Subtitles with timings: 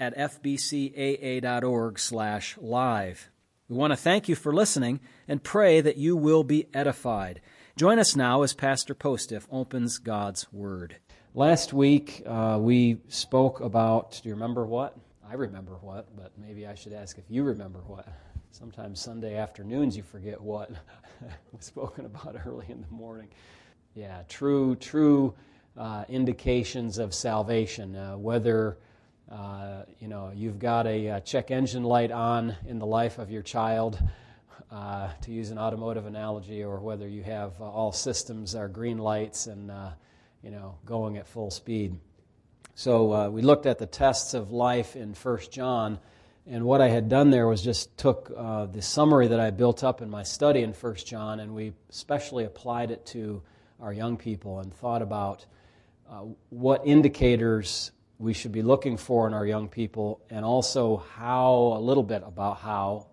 [0.00, 3.30] at fbcaa.org slash live.
[3.68, 7.40] We want to thank you for listening and pray that you will be edified.
[7.76, 10.96] Join us now as Pastor Postiff opens God's Word.
[11.34, 14.96] Last week uh, we spoke about, do you remember what?
[15.28, 18.08] I remember what, but maybe I should ask if you remember what.
[18.50, 20.70] Sometimes Sunday afternoons you forget what
[21.52, 23.28] was spoken about early in the morning.
[23.94, 25.34] Yeah, true, true
[25.76, 28.78] uh, indications of salvation, uh, whether
[29.30, 33.30] uh, you know, you've got a, a, check engine light on in the life of
[33.30, 34.02] your child,
[34.70, 38.96] uh, to use an automotive analogy, or whether you have uh, all systems are green
[38.96, 39.90] lights and, uh,
[40.42, 41.98] you know, going at full speed.
[42.74, 45.98] So uh, we looked at the tests of life in 1 John,
[46.46, 50.00] and what I had done there was just took the summary that I built up
[50.00, 53.42] in my study in 1 John, and we specially applied it to
[53.78, 55.44] our young people and thought about
[56.48, 61.80] what indicators we should be looking for in our young people, and also how, a
[61.80, 63.06] little bit about how,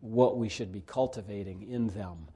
[0.00, 2.28] what we should be cultivating in them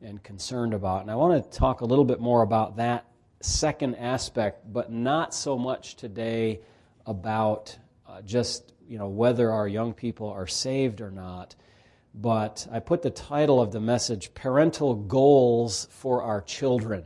[0.00, 1.02] and concerned about.
[1.02, 3.06] And I want to talk a little bit more about that
[3.40, 6.60] second aspect, but not so much today
[7.06, 7.76] about
[8.08, 11.54] uh, just you know whether our young people are saved or not.
[12.14, 17.04] But I put the title of the message "Parental Goals for Our Children."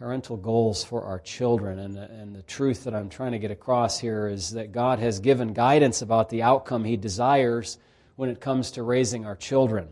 [0.00, 1.78] Parental goals for our children.
[1.78, 5.20] And, and the truth that I'm trying to get across here is that God has
[5.20, 7.76] given guidance about the outcome He desires
[8.16, 9.88] when it comes to raising our children.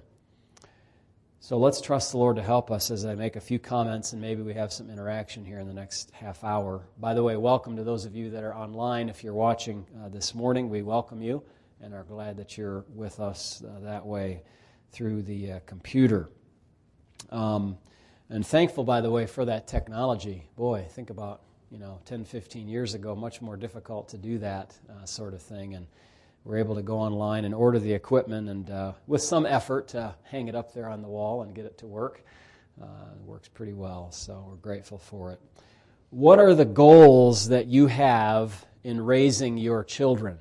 [1.41, 4.23] So let's trust the Lord to help us as I make a few comments and
[4.23, 6.89] maybe we have some interaction here in the next half hour.
[6.99, 9.11] By the way, welcome to those of you that are online.
[9.11, 11.43] If you're watching uh, this morning, we welcome you
[11.83, 14.43] and are glad that you're with us uh, that way
[14.91, 16.31] through the uh, computer.
[17.29, 17.77] Um,
[18.31, 20.45] and thankful, by the way, for that technology.
[20.57, 21.41] Boy, think about,
[21.71, 25.41] you know, 10, 15 years ago, much more difficult to do that uh, sort of
[25.41, 25.75] thing.
[25.75, 25.87] And
[26.45, 30.15] we're able to go online and order the equipment and, uh, with some effort, to
[30.25, 32.23] hang it up there on the wall and get it to work.
[32.81, 35.41] Uh, it works pretty well, so we're grateful for it.
[36.11, 40.39] What are the goals that you have in raising your children?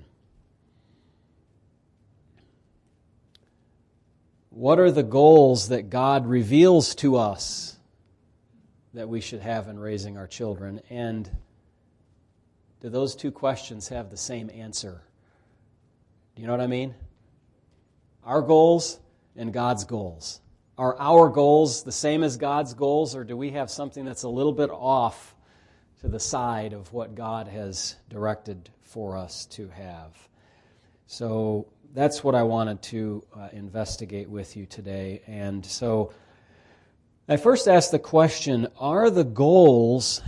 [4.50, 7.77] What are the goals that God reveals to us
[8.98, 10.82] that we should have in raising our children?
[10.90, 11.30] And
[12.82, 15.04] do those two questions have the same answer?
[16.36, 16.96] Do you know what I mean?
[18.24, 19.00] Our goals
[19.36, 20.42] and God's goals.
[20.80, 24.30] Are our goals the same as God's goals, or do we have something that's a
[24.30, 25.36] little bit off
[26.02, 30.16] to the side of what God has directed for us to have?
[31.06, 35.22] So that's what I wanted to uh, investigate with you today.
[35.28, 36.14] And so
[37.30, 40.22] I first asked the question Are the goals,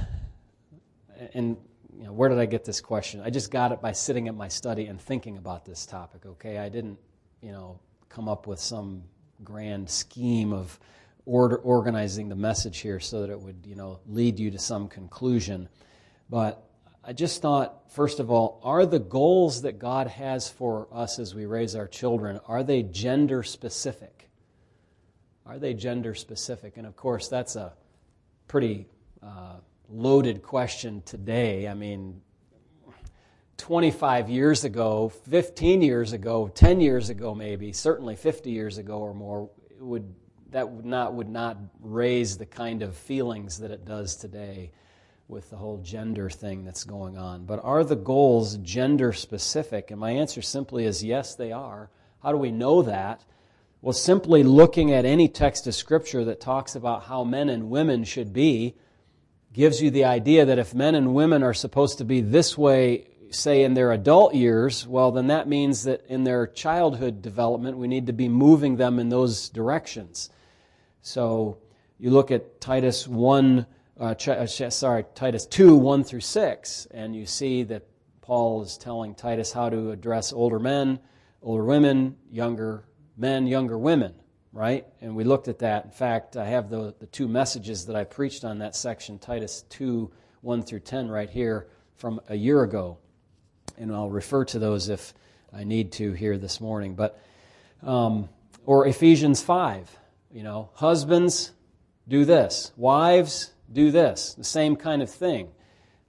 [1.33, 1.55] and
[1.97, 3.21] you know, where did I get this question?
[3.21, 6.57] I just got it by sitting at my study and thinking about this topic, okay?
[6.57, 6.99] I didn't,
[7.41, 9.03] you know, come up with some
[9.45, 10.77] grand scheme of
[11.25, 14.89] order, organizing the message here so that it would, you know, lead you to some
[14.89, 15.69] conclusion.
[16.29, 16.61] But
[17.01, 21.33] I just thought, first of all, are the goals that God has for us as
[21.33, 24.28] we raise our children, are they gender specific?
[25.49, 26.77] Are they gender specific?
[26.77, 27.73] And of course, that's a
[28.47, 28.85] pretty
[29.23, 29.55] uh,
[29.89, 31.67] loaded question today.
[31.67, 32.21] I mean,
[33.57, 39.15] 25 years ago, 15 years ago, 10 years ago, maybe, certainly 50 years ago or
[39.15, 39.49] more,
[39.79, 40.13] would,
[40.51, 44.69] that would not, would not raise the kind of feelings that it does today
[45.27, 47.45] with the whole gender thing that's going on.
[47.45, 49.89] But are the goals gender specific?
[49.89, 51.89] And my answer simply is yes, they are.
[52.21, 53.25] How do we know that?
[53.81, 58.03] Well, simply looking at any text of Scripture that talks about how men and women
[58.03, 58.75] should be
[59.53, 63.07] gives you the idea that if men and women are supposed to be this way,
[63.29, 67.87] say in their adult years, well, then that means that in their childhood development, we
[67.87, 70.29] need to be moving them in those directions.
[71.01, 71.59] So
[71.97, 73.65] you look at Titus 1,
[73.97, 77.87] uh, uh sorry, Titus 2, 1 through 6, and you see that
[78.19, 80.99] Paul is telling Titus how to address older men,
[81.41, 82.83] older women, younger
[83.19, 84.13] men, younger women,
[84.53, 84.87] right?
[85.01, 85.85] And we looked at that.
[85.85, 89.63] In fact, I have the, the two messages that I preached on that section, Titus
[89.69, 90.09] 2,
[90.41, 91.67] 1 through 10, right here
[91.97, 92.97] from a year ago.
[93.77, 95.13] And I'll refer to those if
[95.53, 96.95] I need to here this morning.
[96.95, 97.19] But
[97.81, 98.27] Um,
[98.65, 99.97] or Ephesians 5,
[100.31, 101.53] you know, husbands,
[102.07, 102.71] do this.
[102.75, 104.33] Wives, do this.
[104.33, 105.49] The same kind of thing.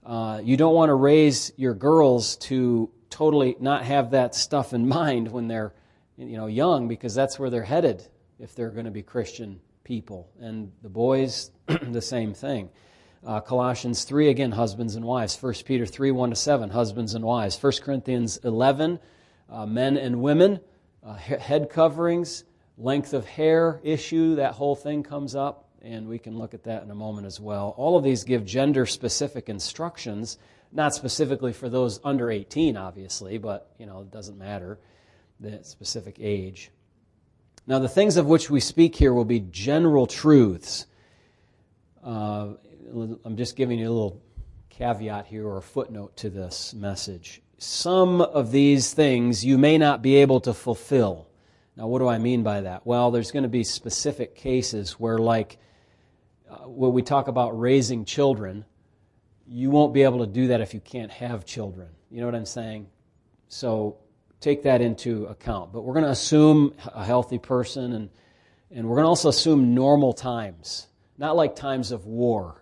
[0.05, 4.87] Uh, you don't want to raise your girls to totally not have that stuff in
[4.99, 5.73] mind when they're
[6.17, 8.07] you know young because that's where they're headed
[8.39, 10.29] if they're going to be Christian people.
[10.39, 12.69] And the boys, the same thing.
[13.25, 15.37] Uh, Colossians 3, again, husbands and wives.
[15.39, 17.61] 1 Peter 3, 1 to 7, husbands and wives.
[17.61, 18.99] 1 Corinthians 11,
[19.49, 20.59] uh, men and women,
[21.05, 22.45] uh, head coverings,
[22.77, 26.83] length of hair issue, that whole thing comes up and we can look at that
[26.83, 27.73] in a moment as well.
[27.77, 30.37] All of these give gender specific instructions,
[30.71, 34.79] not specifically for those under 18, obviously, but you know, it doesn't matter
[35.41, 36.71] the specific age.
[37.67, 40.85] Now, the things of which we speak here will be general truths.
[42.03, 42.49] Uh,
[42.93, 44.21] I'm just giving you a little
[44.69, 47.41] caveat here or a footnote to this message.
[47.57, 51.27] Some of these things you may not be able to fulfill.
[51.75, 52.85] Now, what do I mean by that?
[52.85, 55.57] Well, there's going to be specific cases where, like,
[56.49, 58.65] uh, when we talk about raising children,
[59.47, 61.89] you won't be able to do that if you can't have children.
[62.09, 62.87] You know what I'm saying?
[63.47, 63.97] So
[64.41, 65.71] take that into account.
[65.71, 68.09] But we're going to assume a healthy person, and,
[68.71, 72.61] and we're going to also assume normal times, not like times of war,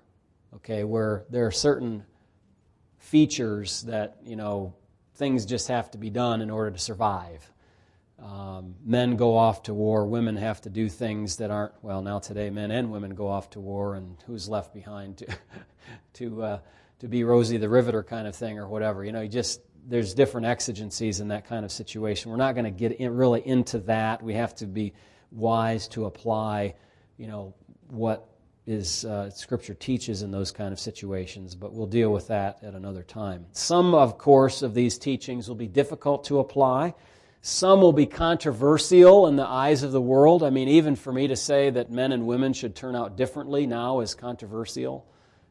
[0.57, 2.03] okay, where there are certain
[2.97, 4.75] features that, you know,
[5.15, 7.49] things just have to be done in order to survive.
[8.21, 12.19] Um, men go off to war, women have to do things that aren't, well, now
[12.19, 15.27] today men and women go off to war, and who's left behind to,
[16.15, 16.59] to, uh,
[16.99, 19.05] to be Rosie the Riveter kind of thing or whatever.
[19.05, 22.31] You know, you just, there's different exigencies in that kind of situation.
[22.31, 24.21] We're not going to get in, really into that.
[24.21, 24.93] We have to be
[25.31, 26.75] wise to apply,
[27.17, 27.53] you know,
[27.87, 28.29] what
[28.67, 32.75] is uh, Scripture teaches in those kind of situations, but we'll deal with that at
[32.75, 33.45] another time.
[33.51, 36.93] Some, of course, of these teachings will be difficult to apply.
[37.41, 40.43] Some will be controversial in the eyes of the world.
[40.43, 43.65] I mean, even for me to say that men and women should turn out differently
[43.65, 45.07] now is controversial,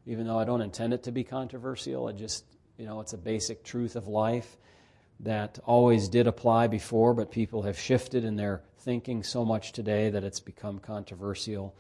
[0.06, 2.06] even though I don't intend it to be controversial.
[2.06, 2.44] I just,
[2.78, 4.56] you know, it's a basic truth of life
[5.20, 10.10] that always did apply before, but people have shifted in their thinking so much today
[10.10, 11.74] that it's become controversial.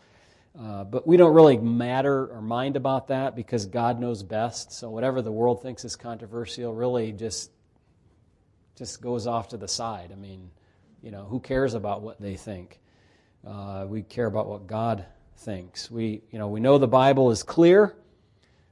[0.58, 4.72] Uh, but we don't really matter or mind about that because God knows best.
[4.72, 7.52] So whatever the world thinks is controversial really just
[8.74, 10.10] just goes off to the side.
[10.12, 10.50] I mean,
[11.02, 12.80] you know, who cares about what they think?
[13.46, 15.04] Uh, we care about what God
[15.38, 15.90] thinks.
[15.90, 17.96] We, you know, we know the Bible is clear.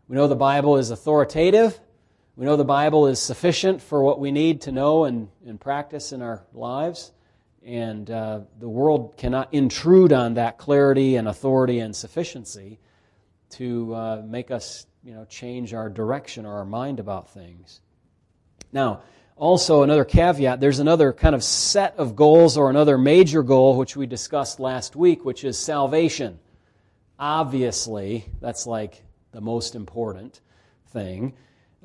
[0.08, 1.78] We know the Bible is authoritative.
[2.38, 6.12] We know the Bible is sufficient for what we need to know and, and practice
[6.12, 7.10] in our lives.
[7.64, 12.78] And uh, the world cannot intrude on that clarity and authority and sufficiency
[13.52, 17.80] to uh, make us, you know, change our direction or our mind about things.
[18.70, 19.00] Now,
[19.36, 23.96] also, another caveat there's another kind of set of goals or another major goal, which
[23.96, 26.38] we discussed last week, which is salvation.
[27.18, 29.02] Obviously, that's like
[29.32, 30.42] the most important
[30.88, 31.32] thing.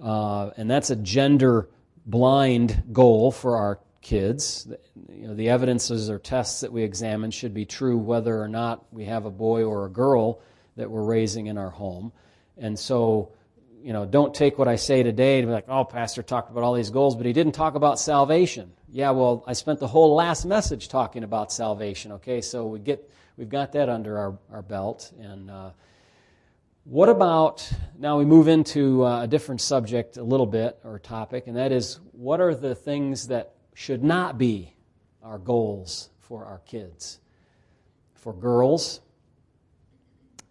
[0.02, 1.70] Uh, and that's a gender
[2.06, 4.68] blind goal for our kids.
[5.10, 8.86] You know, the evidences or tests that we examine should be true whether or not
[8.92, 10.42] we have a boy or a girl
[10.76, 12.12] that we're raising in our home.
[12.58, 13.32] And so
[13.84, 16.64] you know, don't take what I say today to be like, oh, Pastor talked about
[16.64, 18.72] all these goals, but he didn't talk about salvation.
[18.92, 22.12] Yeah, well, I spent the whole last message talking about salvation.
[22.14, 25.12] Okay, so we get we've got that under our, our belt.
[25.20, 25.72] And uh,
[26.84, 28.18] what about now?
[28.18, 32.00] We move into uh, a different subject a little bit or topic, and that is
[32.12, 34.74] what are the things that should not be
[35.22, 37.20] our goals for our kids?
[38.16, 39.00] For girls,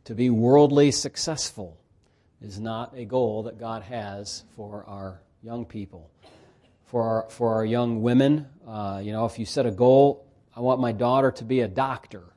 [0.04, 1.78] to be worldly successful
[2.40, 6.10] is not a goal that God has for our young people.
[6.86, 10.60] For our, for our young women, uh, you know, if you set a goal, I
[10.60, 12.29] want my daughter to be a doctor.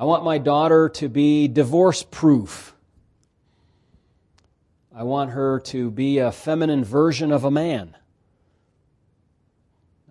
[0.00, 2.72] I want my daughter to be divorce proof.
[4.94, 7.96] I want her to be a feminine version of a man.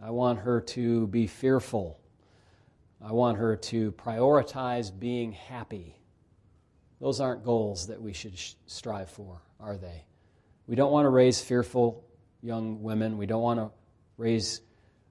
[0.03, 2.01] I want her to be fearful.
[3.01, 5.95] I want her to prioritize being happy.
[6.99, 10.03] Those aren't goals that we should strive for, are they?
[10.67, 12.03] We don't want to raise fearful
[12.41, 13.17] young women.
[13.17, 13.71] We don't want to
[14.17, 14.59] raise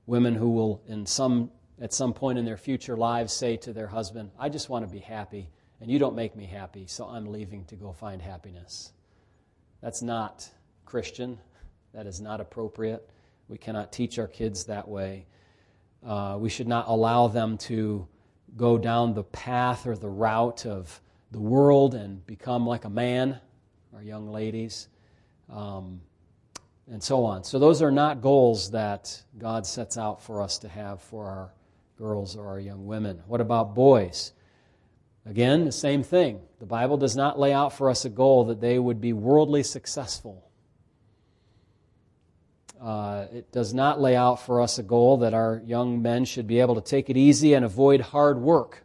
[0.05, 3.87] women who will, in some, at some point in their future lives, say to their
[3.87, 7.27] husband, I just want to be happy, and you don't make me happy, so I'm
[7.27, 8.93] leaving to go find happiness.
[9.83, 10.49] That's not
[10.87, 11.39] Christian.
[11.93, 13.09] That is not appropriate.
[13.49, 15.27] We cannot teach our kids that way.
[16.05, 18.07] Uh, we should not allow them to
[18.57, 23.39] go down the path or the route of the world and become like a man,
[23.95, 24.89] our young ladies,
[25.51, 26.01] um,
[26.91, 27.45] and so on.
[27.45, 31.53] So, those are not goals that God sets out for us to have for our
[31.99, 33.23] girls or our young women.
[33.27, 34.33] What about boys?
[35.25, 36.41] Again, the same thing.
[36.61, 39.63] The Bible does not lay out for us a goal that they would be worldly
[39.63, 40.45] successful.
[42.81, 46.47] Uh, it does not lay out for us a goal that our young men should
[46.47, 48.85] be able to take it easy and avoid hard work,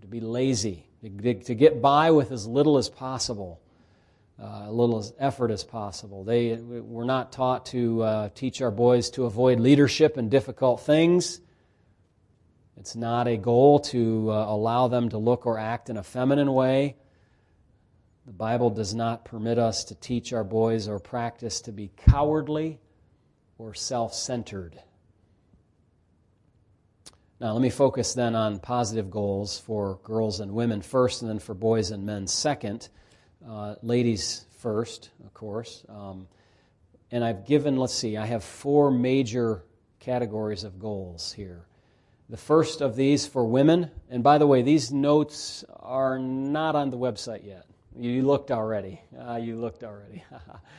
[0.00, 1.10] to be lazy, to
[1.54, 3.60] get by with as little as possible,
[4.40, 6.22] uh, a little as effort as possible.
[6.22, 11.40] They, we're not taught to uh, teach our boys to avoid leadership and difficult things.
[12.82, 16.52] It's not a goal to uh, allow them to look or act in a feminine
[16.52, 16.96] way.
[18.26, 22.80] The Bible does not permit us to teach our boys or practice to be cowardly
[23.56, 24.82] or self centered.
[27.40, 31.38] Now, let me focus then on positive goals for girls and women first, and then
[31.38, 32.88] for boys and men second.
[33.48, 35.84] Uh, ladies first, of course.
[35.88, 36.26] Um,
[37.12, 39.62] and I've given, let's see, I have four major
[40.00, 41.64] categories of goals here.
[42.32, 46.88] The first of these for women, and by the way, these notes are not on
[46.88, 47.66] the website yet.
[47.94, 49.02] You looked already.
[49.20, 50.24] Uh, you looked already.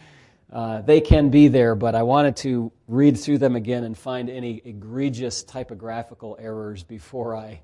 [0.52, 4.32] uh, they can be there, but I wanted to read through them again and find
[4.32, 7.62] any egregious typographical errors before I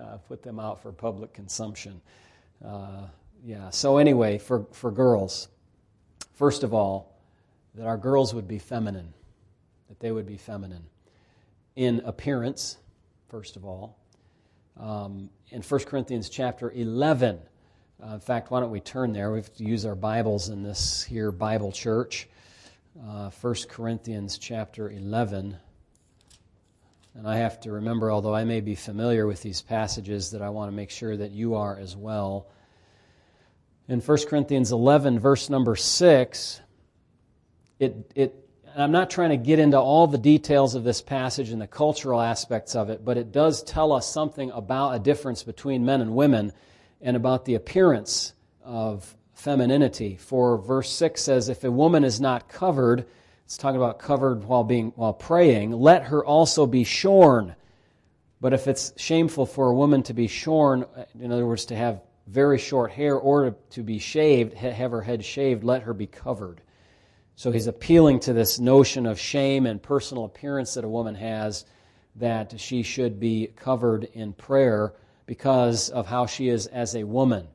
[0.00, 2.00] uh, put them out for public consumption.
[2.64, 3.06] Uh,
[3.44, 5.48] yeah, so anyway, for, for girls,
[6.34, 7.18] first of all,
[7.74, 9.12] that our girls would be feminine,
[9.88, 10.84] that they would be feminine
[11.74, 12.76] in appearance
[13.32, 13.96] first of all.
[14.78, 17.38] Um, in 1 Corinthians chapter 11,
[18.04, 19.32] uh, in fact, why don't we turn there?
[19.32, 22.28] We have to use our Bibles in this here Bible church.
[23.02, 25.56] Uh, 1 Corinthians chapter 11.
[27.14, 30.50] And I have to remember, although I may be familiar with these passages, that I
[30.50, 32.48] want to make sure that you are as well.
[33.88, 36.60] In 1 Corinthians 11, verse number 6,
[37.78, 38.41] it, it
[38.74, 41.66] and I'm not trying to get into all the details of this passage and the
[41.66, 46.00] cultural aspects of it, but it does tell us something about a difference between men
[46.00, 46.52] and women
[47.00, 48.32] and about the appearance
[48.64, 50.16] of femininity.
[50.16, 53.06] For verse 6 says, If a woman is not covered,
[53.44, 57.54] it's talking about covered while being while praying, let her also be shorn.
[58.40, 60.86] But if it's shameful for a woman to be shorn,
[61.20, 65.24] in other words, to have very short hair or to be shaved, have her head
[65.24, 66.60] shaved, let her be covered.
[67.42, 71.64] So he's appealing to this notion of shame and personal appearance that a woman has,
[72.14, 74.94] that she should be covered in prayer
[75.26, 77.48] because of how she is as a woman.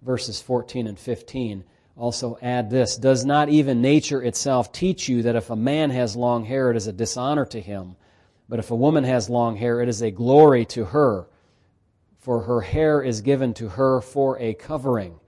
[0.00, 1.62] Verses 14 and 15
[1.94, 6.16] also add this Does not even nature itself teach you that if a man has
[6.16, 7.96] long hair, it is a dishonor to him?
[8.48, 11.26] But if a woman has long hair, it is a glory to her,
[12.18, 15.20] for her hair is given to her for a covering.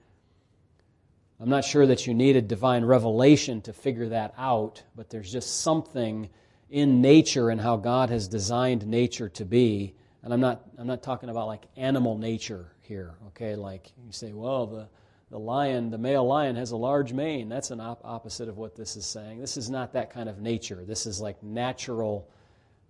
[1.39, 5.31] I'm not sure that you need a divine revelation to figure that out, but there's
[5.31, 6.31] just something
[6.71, 9.95] in nature and how God has designed nature to be.
[10.23, 13.55] And I'm not, I'm not talking about like animal nature here, okay?
[13.55, 14.89] Like you say, well, the,
[15.31, 17.49] the lion, the male lion has a large mane.
[17.49, 19.39] That's an op- opposite of what this is saying.
[19.39, 20.85] This is not that kind of nature.
[20.87, 22.31] This is like natural.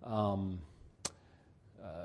[0.04, 0.60] Um,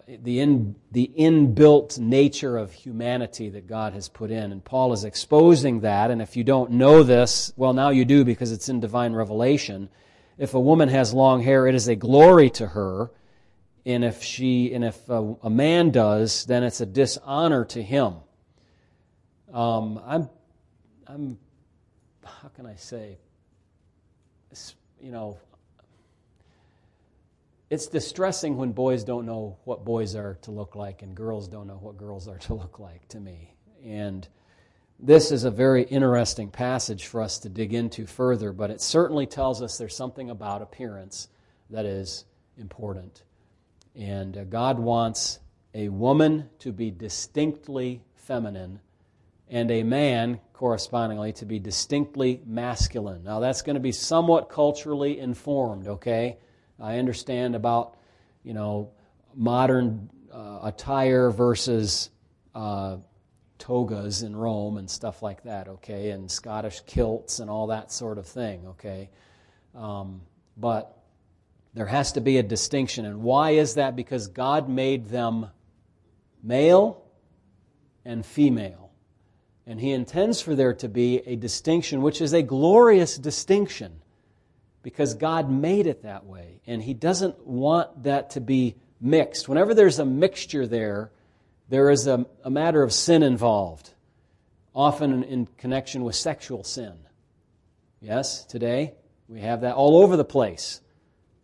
[0.08, 4.52] the, in, the inbuilt nature of humanity that God has put in.
[4.52, 6.12] And Paul is exposing that.
[6.12, 9.90] And if you don't know this, well, now you do because it's in divine revelation.
[10.38, 13.12] If a woman has long hair, it is a glory to her.
[13.86, 18.16] And if she and if a, a man does, then it's a dishonor to him.
[19.52, 20.30] Um, I'm,
[21.08, 21.38] I'm,
[22.24, 23.18] how can I say?
[25.02, 25.38] You know,
[27.72, 31.68] it's distressing when boys don't know what boys are to look like and girls don't
[31.68, 33.56] know what girls are to look like to me.
[33.86, 34.28] And
[35.00, 39.26] this is a very interesting passage for us to dig into further, but it certainly
[39.26, 41.30] tells us there's something about appearance
[41.70, 42.26] that is
[42.58, 43.24] important.
[43.96, 45.40] And uh, God wants
[45.74, 48.82] a woman to be distinctly feminine
[49.50, 53.24] and a man, correspondingly, to be distinctly masculine.
[53.24, 56.38] Now, that's going to be somewhat culturally informed, okay?
[56.82, 57.96] I understand about,
[58.44, 58.92] you know,
[59.36, 62.10] modern uh, attire versus
[62.56, 62.98] uh,
[63.60, 68.18] togas in Rome and stuff like that, okay, and Scottish kilts and all that sort
[68.18, 69.10] of thing, okay.
[69.76, 70.22] Um,
[70.58, 70.98] but
[71.74, 73.06] there has to be a distinction.
[73.06, 73.96] And why is that?
[73.96, 75.50] Because God made them
[76.44, 77.04] male
[78.04, 78.92] and female.
[79.68, 84.01] And He intends for there to be a distinction, which is a glorious distinction
[84.84, 86.62] because God made it that way.
[86.68, 89.50] And He doesn't want that to be mixed.
[89.50, 91.12] Whenever there's a mixture there,
[91.70, 93.92] there is a, a matter of sin involved,
[94.76, 96.94] often in connection with sexual sin.
[98.02, 98.94] Yes, today
[99.28, 100.82] we have that all over the place,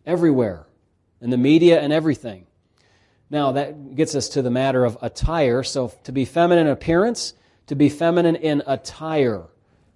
[0.04, 0.66] everywhere,
[1.20, 2.46] in the media and everything.
[3.30, 5.62] Now, that gets us to the matter of attire.
[5.62, 7.34] So, to be feminine in appearance,
[7.66, 9.44] to be feminine in attire.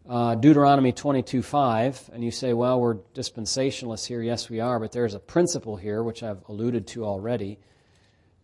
[0.09, 4.21] Uh, Deuteronomy 22:5, and you say, well, we're dispensationalists here.
[4.21, 7.61] Yes, we are, but there's a principle here, which I've alluded to already.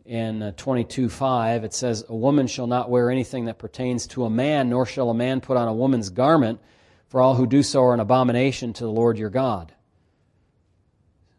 [0.04, 4.24] In uh, 22 5, it says, A woman shall not wear anything that pertains to
[4.24, 6.60] a man, nor shall a man put on a woman's garment,
[7.08, 9.74] for all who do so are an abomination to the Lord your God.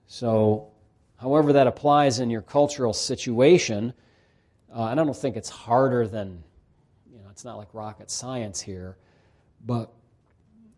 [0.06, 0.68] So,
[1.18, 3.94] however that applies in your cultural situation,
[4.76, 6.44] uh, and I don't think it's harder than,
[7.10, 8.98] you know, it's not like rocket science here,
[9.66, 9.94] but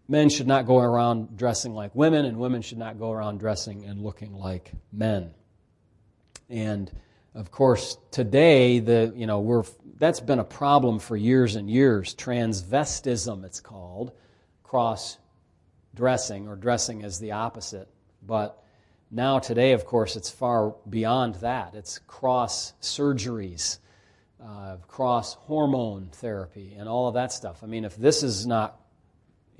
[0.08, 3.86] men should not go around dressing like women, and women should not go around dressing
[3.86, 5.34] and looking like men.
[6.50, 6.92] And
[7.34, 9.64] of course, today the you know we're
[9.98, 12.16] that's been a problem for years and years.
[12.16, 14.12] Transvestism, it's called,
[14.64, 15.18] cross
[15.94, 17.88] dressing or dressing as the opposite.
[18.26, 18.62] But
[19.12, 21.76] now, today, of course, it's far beyond that.
[21.76, 23.78] It's cross surgeries,
[24.44, 27.62] uh, cross hormone therapy, and all of that stuff.
[27.64, 28.81] I mean, if this is not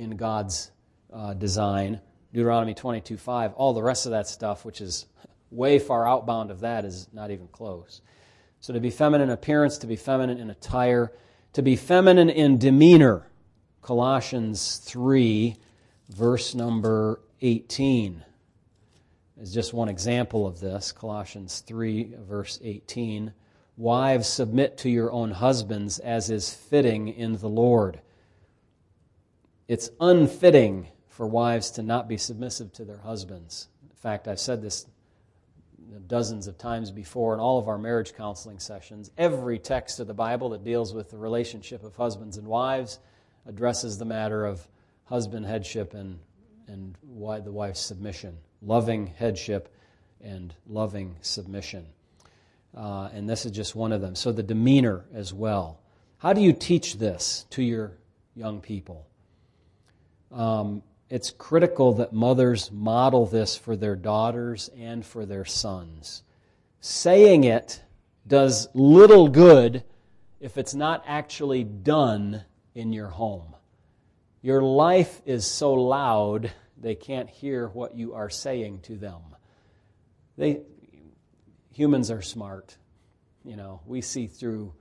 [0.02, 0.72] in God's
[1.14, 2.02] uh, design,
[2.34, 3.54] Deuteronomy 22:5.
[3.56, 5.06] all the rest of that stuff, which is
[5.52, 8.02] way far outbound of that, is not even close.
[8.60, 11.14] So, to be feminine in appearance, to be feminine in attire,
[11.54, 13.28] to be feminine in demeanor,
[13.82, 15.56] Colossians 3,
[16.10, 18.24] verse number 18
[19.40, 20.92] is just one example of this.
[20.92, 23.34] Colossians 3, verse 18.
[23.76, 28.02] Wives, submit to your own husbands as is fitting in the Lord.
[29.72, 33.70] It's unfitting for wives to not be submissive to their husbands.
[33.90, 34.86] In fact, I've said this
[36.08, 39.12] dozens of times before in all of our marriage counseling sessions.
[39.18, 43.00] Every text of the Bible that deals with the relationship of husbands and wives
[43.46, 44.68] addresses the matter of
[45.06, 46.20] husband headship and,
[46.68, 49.74] and the wife's submission loving headship
[50.20, 51.86] and loving submission.
[52.76, 54.16] Uh, and this is just one of them.
[54.16, 55.80] So the demeanor as well.
[56.18, 57.94] How do you teach this to your
[58.36, 59.08] young people?
[60.32, 66.24] Um, it's critical that mothers model this for their daughters and for their sons.
[66.80, 67.84] Saying it
[68.26, 69.84] does little good
[70.40, 73.56] if it's not actually done in your home.
[74.42, 79.22] Your life is so loud they can't hear what you are saying to them.
[80.38, 80.62] They,
[81.72, 82.78] humans are smart.
[83.44, 84.74] You know, we see through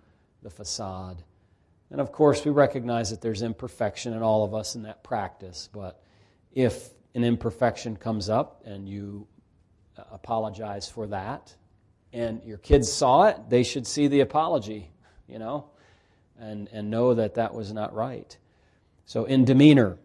[0.43, 1.23] the facade.
[1.91, 5.69] And of course, we recognize that there's imperfection in all of us in that practice.
[5.73, 6.03] But
[6.53, 9.27] if an imperfection comes up and you
[9.99, 11.55] uh, apologize for that,
[12.13, 14.91] and your kids saw it, they should see the apology,
[15.29, 15.71] you know,
[16.39, 18.37] and, and know that that was not right.
[19.05, 19.99] So, in demeanor,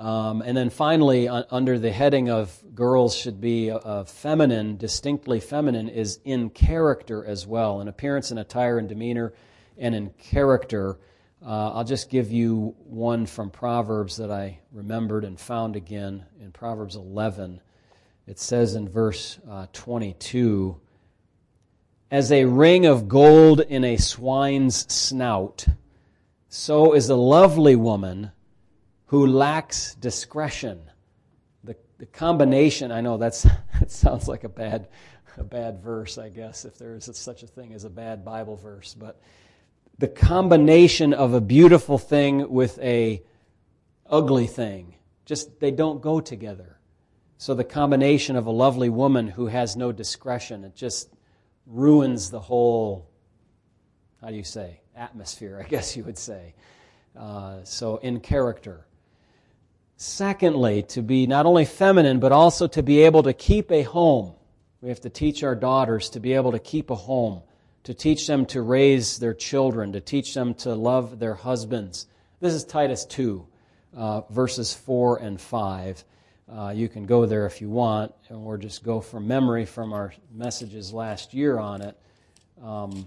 [0.00, 5.40] um, and then finally, uh, under the heading of girls should be uh, feminine, distinctly
[5.40, 9.34] feminine, is in character as well, in appearance and attire and demeanor,
[9.80, 10.98] and in character.
[11.44, 16.52] Uh, I'll just give you one from Proverbs that I remembered and found again in
[16.52, 17.60] Proverbs 11.
[18.26, 20.78] It says in verse uh, 22
[22.10, 25.66] As a ring of gold in a swine's snout,
[26.50, 28.32] so is a lovely woman
[29.06, 30.82] who lacks discretion.
[31.64, 33.42] The, the combination, I know that's,
[33.80, 34.88] that sounds like a bad,
[35.38, 38.56] a bad verse, I guess, if there is such a thing as a bad Bible
[38.56, 39.20] verse, but
[40.00, 43.22] the combination of a beautiful thing with a
[44.08, 44.94] ugly thing,
[45.26, 46.78] just they don't go together.
[47.36, 51.10] So the combination of a lovely woman who has no discretion, it just
[51.66, 53.10] ruins the whole,
[54.22, 56.54] how do you say, atmosphere, I guess you would say.
[57.14, 58.86] Uh, so in character.
[59.98, 64.32] Secondly, to be not only feminine, but also to be able to keep a home.
[64.80, 67.42] We have to teach our daughters to be able to keep a home,
[67.84, 72.06] to teach them to raise their children, to teach them to love their husbands.
[72.40, 73.46] This is Titus 2,
[73.96, 76.04] uh, verses 4 and 5.
[76.52, 80.12] Uh, you can go there if you want, or just go from memory from our
[80.32, 81.96] messages last year on it.
[82.62, 83.06] Um,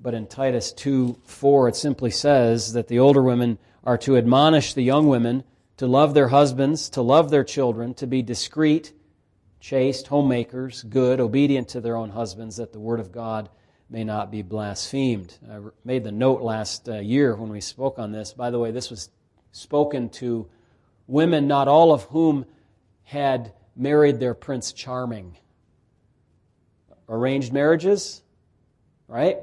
[0.00, 4.74] but in Titus 2 4, it simply says that the older women are to admonish
[4.74, 5.42] the young women
[5.78, 8.92] to love their husbands, to love their children, to be discreet,
[9.58, 13.48] chaste, homemakers, good, obedient to their own husbands, that the word of God
[13.88, 15.38] may not be blasphemed.
[15.50, 18.32] I made the note last uh, year when we spoke on this.
[18.32, 19.10] By the way, this was
[19.52, 20.48] spoken to
[21.06, 22.46] women, not all of whom
[23.04, 25.36] had married their Prince Charming.
[27.08, 28.22] Arranged marriages,
[29.06, 29.38] right?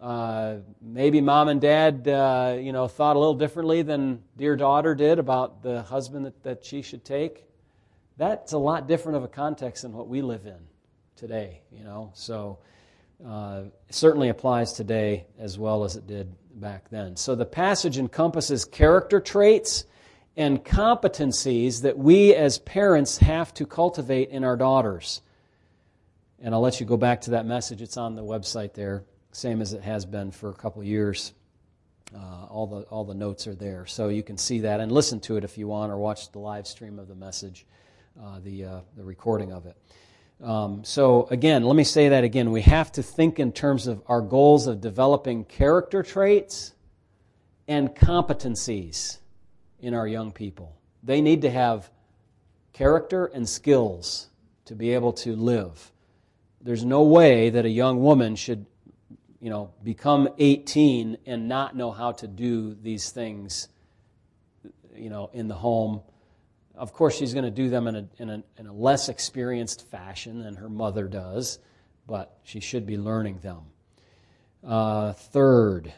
[0.00, 4.94] Uh, maybe mom and dad, uh, you know, thought a little differently than dear daughter
[4.94, 7.44] did about the husband that, that she should take.
[8.16, 10.58] That's a lot different of a context than what we live in
[11.16, 12.10] today, you know.
[12.14, 12.58] So
[13.24, 17.16] uh, certainly applies today as well as it did back then.
[17.16, 19.84] So the passage encompasses character traits
[20.36, 25.22] and competencies that we as parents have to cultivate in our daughters.
[26.40, 27.80] And I'll let you go back to that message.
[27.80, 31.32] It's on the website there, same as it has been for a couple years.
[32.14, 35.18] Uh, all the all the notes are there, so you can see that and listen
[35.18, 37.66] to it if you want, or watch the live stream of the message,
[38.22, 39.76] uh, the uh, the recording of it.
[40.42, 42.50] Um, so again, let me say that again.
[42.50, 46.74] We have to think in terms of our goals of developing character traits
[47.68, 49.18] and competencies
[49.80, 50.76] in our young people.
[51.02, 51.90] They need to have
[52.72, 54.28] character and skills
[54.66, 55.92] to be able to live.
[56.60, 58.64] There's no way that a young woman should,
[59.40, 63.68] you know, become 18 and not know how to do these things,
[64.94, 66.00] you know, in the home.
[66.76, 69.86] Of course, she's going to do them in a, in a, in a less experienced
[69.88, 71.60] fashion than her mother does,
[72.06, 73.60] but she should be learning them.
[74.66, 75.92] Uh, third,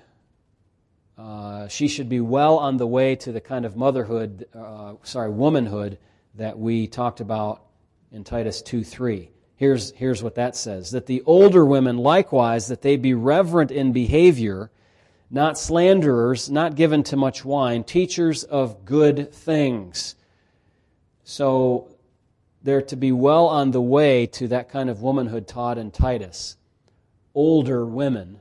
[1.17, 5.31] uh, she should be well on the way to the kind of motherhood, uh, sorry,
[5.31, 5.99] womanhood
[6.35, 7.63] that we talked about
[8.13, 9.31] in Titus 2 3.
[9.57, 13.93] Here's, here's what that says that the older women likewise, that they be reverent in
[13.93, 14.71] behavior,
[15.31, 20.16] not slanderers, not given to much wine, teachers of good things.
[21.29, 21.89] So
[22.63, 26.57] they're to be well on the way to that kind of womanhood taught in Titus.
[27.35, 28.39] Older women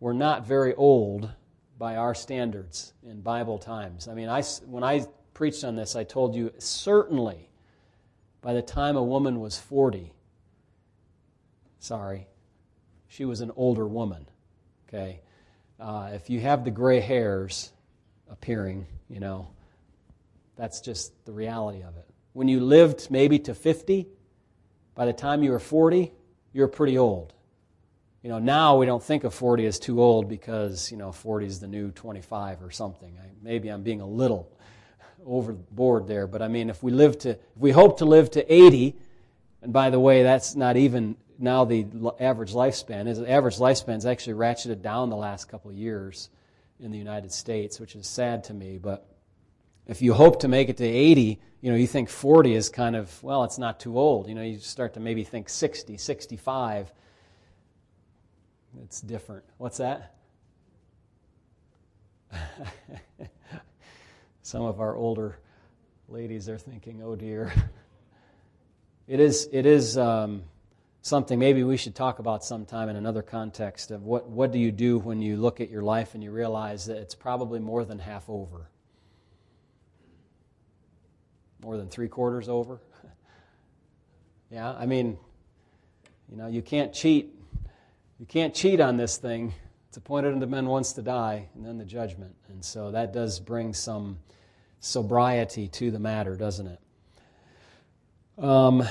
[0.00, 1.30] were not very old
[1.78, 4.08] by our standards in Bible times.
[4.08, 7.48] I mean, I, when I preached on this, I told you certainly
[8.42, 10.12] by the time a woman was 40,
[11.78, 12.26] sorry,
[13.06, 14.26] she was an older woman.
[14.88, 15.20] Okay?
[15.78, 17.70] Uh, if you have the gray hairs
[18.28, 19.53] appearing, you know,
[20.56, 22.06] that's just the reality of it.
[22.32, 24.08] When you lived maybe to 50,
[24.94, 26.12] by the time you were 40,
[26.52, 27.32] you're pretty old.
[28.22, 31.46] You know, now we don't think of 40 as too old because, you know, 40
[31.46, 33.18] is the new 25 or something.
[33.22, 34.50] I, maybe I'm being a little
[35.26, 38.52] overboard there, but I mean, if we live to, if we hope to live to
[38.52, 38.96] 80,
[39.62, 41.86] and by the way, that's not even now the
[42.20, 43.08] average lifespan.
[43.08, 46.30] Is the average lifespan is actually ratcheted down the last couple of years
[46.80, 48.78] in the United States, which is sad to me.
[48.78, 49.06] But
[49.86, 52.96] if you hope to make it to 80, you know, you think 40 is kind
[52.96, 54.28] of, well, it's not too old.
[54.28, 56.92] You know, you start to maybe think 60, 65
[58.82, 59.44] it's different.
[59.58, 60.14] What's that?
[64.42, 65.38] Some of our older
[66.08, 67.52] ladies are thinking, oh dear.
[69.06, 70.44] It is, it is um,
[71.02, 74.72] something maybe we should talk about sometime in another context of what, what do you
[74.72, 77.98] do when you look at your life and you realize that it's probably more than
[77.98, 78.70] half over?
[81.64, 82.78] More than three quarters over?
[84.50, 85.16] yeah, I mean,
[86.30, 87.34] you know, you can't cheat
[88.20, 89.54] you can't cheat on this thing.
[89.88, 92.34] It's appointed unto men once to die, and then the judgment.
[92.48, 94.18] And so that does bring some
[94.78, 98.44] sobriety to the matter, doesn't it?
[98.44, 98.86] Um,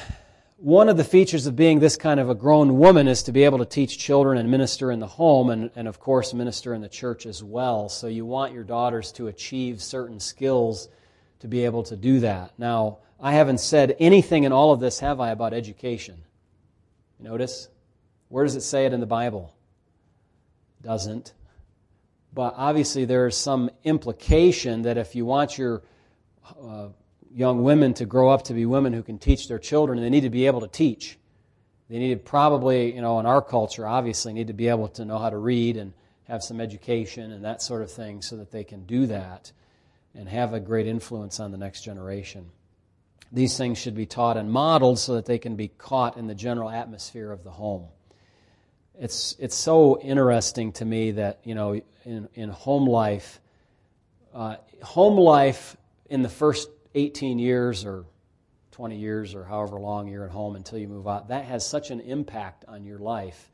[0.58, 3.44] one of the features of being this kind of a grown woman is to be
[3.44, 6.82] able to teach children and minister in the home, and, and of course, minister in
[6.82, 7.88] the church as well.
[7.88, 10.90] So you want your daughters to achieve certain skills
[11.44, 12.54] to be able to do that.
[12.58, 16.24] Now, I haven't said anything in all of this, have I, about education?
[17.20, 17.68] Notice?
[18.30, 19.54] Where does it say it in the Bible?
[20.82, 21.34] Doesn't.
[22.34, 25.84] But obviously, there's some implication that if you want your
[26.62, 26.88] uh,
[27.30, 30.22] young women to grow up to be women who can teach their children, they need
[30.22, 31.20] to be able to teach.
[31.90, 35.04] They need to probably, you know, in our culture, obviously, need to be able to
[35.04, 35.92] know how to read and
[36.24, 39.52] have some education and that sort of thing so that they can do that
[40.16, 42.50] and have a great influence on the next generation.
[43.32, 46.36] These things should be taught and modeled so that they can be caught in the
[46.36, 47.88] general atmosphere of the home
[49.00, 53.40] it's it's so interesting to me that you know in in home life,
[54.34, 55.76] uh, home life
[56.10, 58.06] in the first 18 years or
[58.72, 61.92] 20 years or however long you're at home until you move out, that has such
[61.92, 63.50] an impact on your life.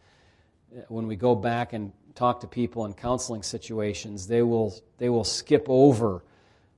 [0.87, 5.23] When we go back and talk to people in counseling situations, they will they will
[5.23, 6.23] skip over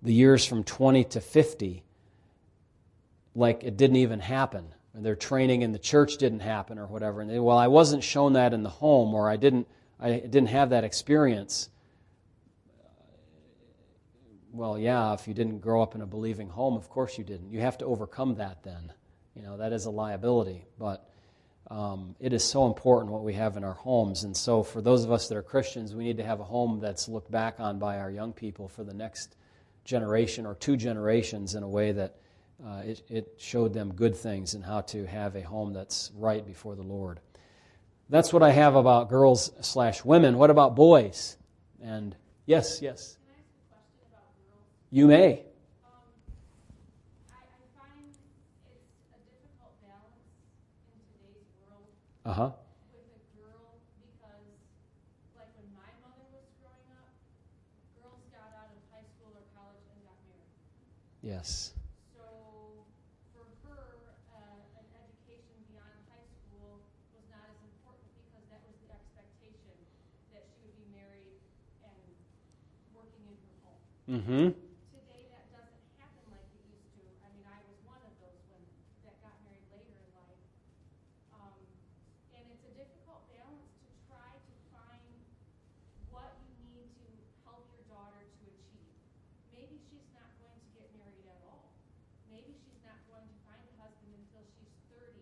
[0.02, 1.84] the years from 20 to 50
[3.34, 7.22] like it didn't even happen their training in the church didn't happen or whatever.
[7.22, 9.68] And they, well, I wasn't shown that in the home, or I didn't,
[10.00, 11.70] I didn't have that experience.
[14.52, 17.52] Well, yeah, if you didn't grow up in a believing home, of course you didn't.
[17.52, 18.92] You have to overcome that then.
[19.36, 20.66] You know, that is a liability.
[20.78, 21.10] But
[21.70, 24.26] um, it is so important what we have in our homes.
[24.26, 26.82] And so, for those of us that are Christians, we need to have a home
[26.82, 29.38] that's looked back on by our young people for the next
[29.84, 32.16] generation or two generations in a way that
[32.66, 36.46] uh, it, it showed them good things and how to have a home that's right
[36.46, 37.20] before the Lord.
[38.10, 40.38] that's what I have about girls slash women.
[40.38, 41.38] What about boys?
[41.82, 42.16] And
[42.46, 43.18] yes, yes.
[44.92, 45.46] You may.
[52.24, 52.52] Uh huh.
[52.94, 54.46] with a girl because,
[55.34, 57.10] like when my mother was growing up,
[57.98, 60.54] girls got out of high school or college and got married.
[61.22, 61.74] Yes.
[62.18, 62.26] So
[63.38, 66.82] for her, uh, an education beyond high school
[67.14, 69.78] was not as important because that was the expectation
[70.34, 71.38] that she would be married
[71.86, 72.02] and
[72.98, 73.82] working in her home.
[74.10, 74.48] Mm hmm.
[74.98, 77.06] Today, that doesn't happen like it used to.
[77.22, 78.62] I mean, I was one of those when
[79.06, 80.42] that got married later in life.
[81.38, 81.54] Um,
[82.34, 85.06] and it's a difficult balance to try to find
[86.10, 87.08] what you need to
[87.46, 88.98] help your daughter to achieve.
[89.54, 91.72] Maybe she's not going to get married at all.
[92.32, 95.20] Maybe she's not going to find a husband until she's 30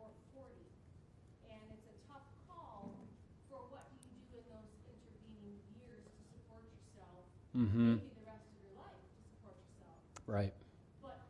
[0.00, 0.56] or 40.
[1.52, 2.96] And it's a tough call
[3.52, 7.22] for what do you do in those intervening years to support yourself.
[7.54, 7.92] Mm hmm.
[8.00, 9.98] Maybe the rest of your life to support yourself.
[10.26, 10.54] Right.
[11.04, 11.20] But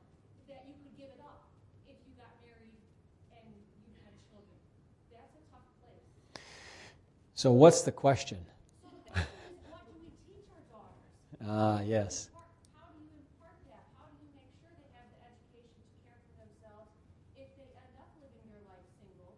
[0.49, 1.51] that you could give it up
[1.91, 2.79] if you got married
[3.35, 4.59] and you had children.
[5.11, 6.07] That's a tough place.
[7.35, 8.41] So, what's the question?
[8.81, 11.05] So the question is, what do we teach our daughters?
[11.45, 12.33] Ah, yes.
[12.33, 13.85] Impart- How do you impart that?
[14.01, 16.89] How do you make sure they have the education to care for themselves
[17.37, 19.37] if they end up living their life single?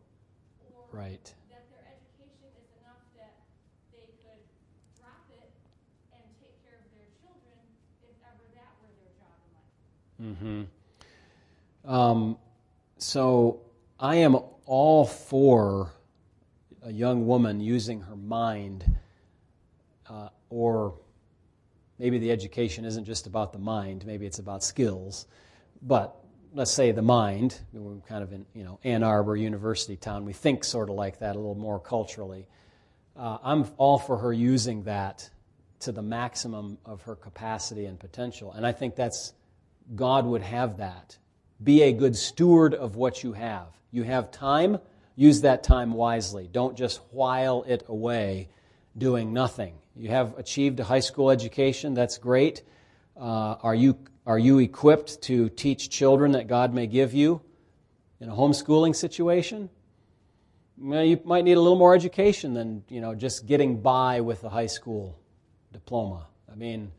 [0.78, 1.35] Or Right.
[1.51, 3.35] that their education is enough that
[3.92, 4.40] they could
[4.98, 5.51] drop it
[6.12, 7.61] and take care of their children
[8.03, 10.66] if ever that were their job in life?
[11.85, 11.92] Mm-hmm.
[11.92, 12.38] Um,
[12.98, 13.61] so
[14.01, 15.92] I am all for
[16.83, 18.85] a young woman using her mind,
[20.09, 20.94] uh, or
[21.98, 24.07] maybe the education isn't just about the mind.
[24.07, 25.27] Maybe it's about skills,
[25.83, 26.16] but
[26.54, 27.61] let's say the mind.
[27.72, 30.24] We're kind of in you know Ann Arbor University town.
[30.24, 32.46] We think sort of like that a little more culturally.
[33.16, 35.28] Uh, I'm all for her using that
[35.80, 39.32] to the maximum of her capacity and potential, and I think that's
[39.94, 41.18] God would have that.
[41.62, 43.66] Be a good steward of what you have.
[43.90, 44.78] You have time,
[45.16, 46.48] use that time wisely.
[46.50, 48.48] Don't just while it away
[48.96, 49.74] doing nothing.
[49.96, 52.62] You have achieved a high school education, that's great.
[53.18, 57.40] Uh, are, you, are you equipped to teach children that God may give you
[58.20, 59.68] in a homeschooling situation?
[60.81, 64.48] You might need a little more education than you know just getting by with a
[64.48, 65.18] high school
[65.72, 66.28] diploma.
[66.50, 66.92] I mean,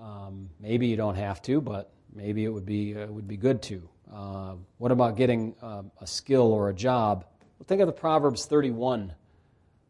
[0.00, 3.62] um, maybe you don't have to, but maybe it would be uh, would be good
[3.62, 3.88] to.
[4.12, 7.24] Uh, what about getting um, a skill or a job?
[7.58, 9.12] Well, think of the Proverbs 31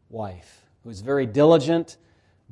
[0.09, 1.97] wife, who's very diligent,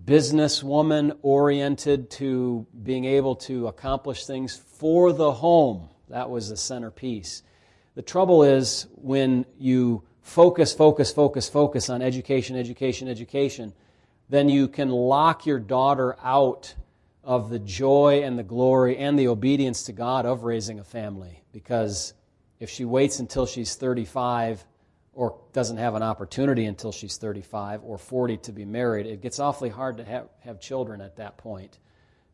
[0.03, 5.89] businesswoman oriented to being able to accomplish things for the home.
[6.10, 7.43] That was the centerpiece.
[7.95, 13.73] The trouble is when you focus, focus, focus, focus on education, education, education,
[14.29, 16.75] then you can lock your daughter out
[17.23, 21.43] of the joy and the glory and the obedience to God of raising a family.
[21.51, 22.13] Because
[22.60, 24.65] if she waits until she's 35
[25.15, 29.39] or doesn't have an opportunity until she's 35 or 40 to be married, it gets
[29.39, 31.80] awfully hard to have, have children at that point,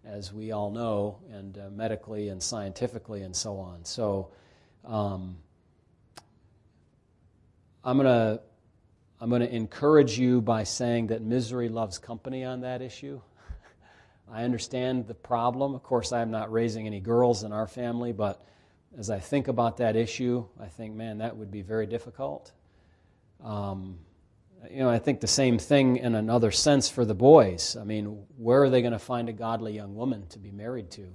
[0.03, 3.85] as we all know, and uh, medically and scientifically and so on.
[3.85, 4.31] So
[4.83, 5.37] um,
[7.83, 8.41] I'm going to.
[9.23, 13.21] I'm going to encourage you by saying that misery loves company on that issue.
[14.31, 15.75] I understand the problem.
[15.75, 18.43] Of course, I'm not raising any girls in our family, but
[18.97, 22.51] as I think about that issue, I think, man, that would be very difficult.
[23.43, 23.99] Um,
[24.69, 27.75] you know, I think the same thing in another sense for the boys.
[27.79, 30.91] I mean, where are they going to find a godly young woman to be married
[30.91, 31.07] to?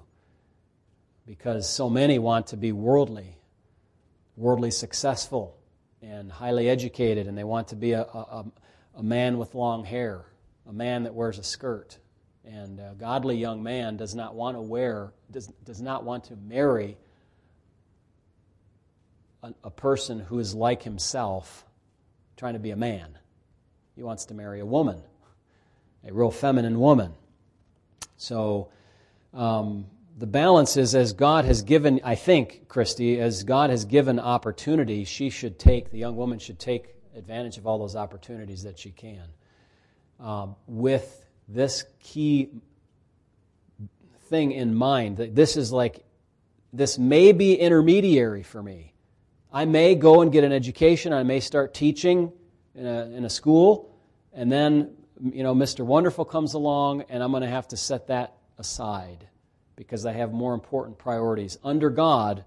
[1.27, 3.37] Because so many want to be worldly,
[4.37, 5.57] worldly successful,
[6.03, 8.45] and highly educated, and they want to be a, a,
[8.97, 10.25] a man with long hair,
[10.69, 11.99] a man that wears a skirt.
[12.45, 16.37] And a godly young man does not want to wear, does, does not want to
[16.37, 16.97] marry
[19.43, 21.66] a, a person who is like himself,
[22.37, 23.19] trying to be a man.
[23.95, 25.03] He wants to marry a woman,
[26.07, 27.15] a real feminine woman.
[28.17, 28.69] So
[29.33, 29.87] um,
[30.19, 35.05] the balance is as God has given, I think, Christy, as God has given opportunity,
[35.05, 38.91] she should take, the young woman should take advantage of all those opportunities that she
[38.91, 39.25] can.
[40.21, 42.51] Um, with this key
[44.29, 46.05] thing in mind that this is like,
[46.73, 48.93] this may be intermediary for me.
[49.57, 52.31] I may go and get an education, I may start teaching
[52.75, 53.91] in a, in a school,
[54.35, 54.91] and then,
[55.33, 55.83] you know, Mr.
[55.83, 59.27] Wonderful comes along, and I'm going to have to set that aside
[59.75, 62.45] because I have more important priorities under God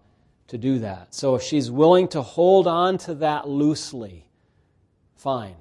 [0.50, 1.16] to do that.
[1.16, 4.30] So if she's willing to hold on to that loosely
[5.16, 5.56] fine.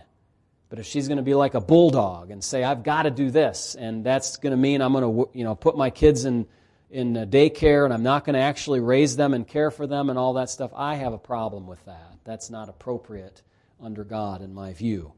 [0.68, 3.30] But if she's going to be like a bulldog and say, I've got to do
[3.30, 6.46] this, and that's going to mean I'm going to you know, put my kids in,
[6.90, 10.18] in daycare and I'm not going to actually raise them and care for them and
[10.18, 12.16] all that stuff, I have a problem with that.
[12.24, 13.42] That's not appropriate
[13.80, 15.12] under God, in my view.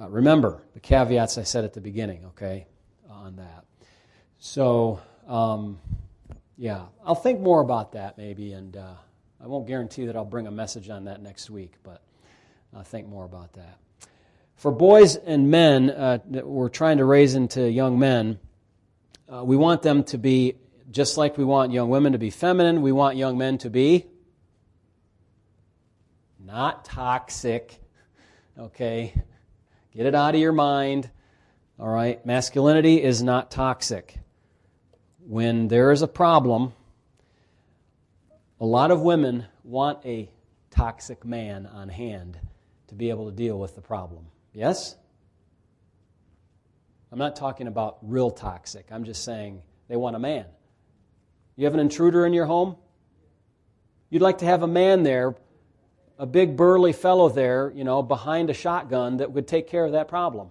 [0.00, 2.66] Uh, remember the caveats I said at the beginning, okay,
[3.08, 3.64] on that.
[4.38, 5.78] So, um,
[6.58, 8.94] yeah, I'll think more about that maybe, and uh,
[9.42, 12.02] I won't guarantee that I'll bring a message on that next week, but
[12.74, 13.78] I'll think more about that.
[14.56, 18.38] For boys and men uh, that we're trying to raise into young men,
[19.28, 20.56] uh, we want them to be
[20.94, 24.06] just like we want young women to be feminine, we want young men to be
[26.38, 27.76] not toxic,
[28.56, 29.12] okay?
[29.92, 31.10] Get it out of your mind.
[31.80, 32.24] All right?
[32.24, 34.16] Masculinity is not toxic.
[35.26, 36.74] When there is a problem,
[38.60, 40.30] a lot of women want a
[40.70, 42.38] toxic man on hand
[42.86, 44.26] to be able to deal with the problem.
[44.52, 44.94] Yes?
[47.10, 48.86] I'm not talking about real toxic.
[48.92, 50.44] I'm just saying they want a man.
[51.56, 52.76] You have an intruder in your home?
[54.10, 55.36] You'd like to have a man there
[56.18, 59.92] a big burly fellow there, you know, behind a shotgun that would take care of
[59.92, 60.48] that problem.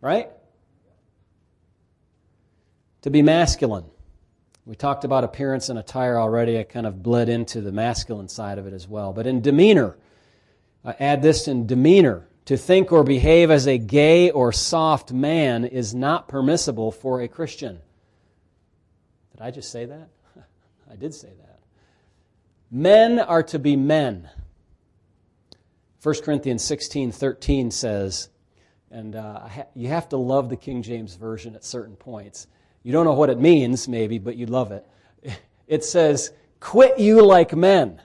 [0.00, 0.30] Right?
[3.02, 3.84] To be masculine.
[4.64, 6.58] We talked about appearance and attire already.
[6.58, 9.12] I kind of bled into the masculine side of it as well.
[9.12, 9.96] But in demeanor,
[10.84, 12.28] I add this in demeanor.
[12.46, 17.28] To think or behave as a gay or soft man is not permissible for a
[17.28, 17.80] Christian.
[19.32, 20.08] Did I just say that?
[20.90, 21.60] I did say that.
[22.70, 24.28] Men are to be men.
[26.02, 28.28] 1 Corinthians 16 13 says,
[28.90, 32.46] and uh, you have to love the King James Version at certain points.
[32.82, 34.86] You don't know what it means, maybe, but you love it.
[35.68, 38.02] It says, Quit you like men.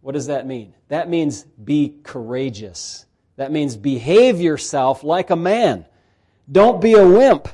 [0.00, 0.72] What does that mean?
[0.88, 3.04] That means be courageous.
[3.36, 5.84] That means behave yourself like a man.
[6.50, 7.48] Don't be a wimp.